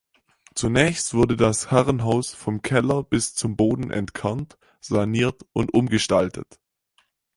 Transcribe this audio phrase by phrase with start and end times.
[0.55, 6.59] Zunächst wurde das Herrenhaus vom Keller bis zum Boden entkernt, saniert und umgestaltet.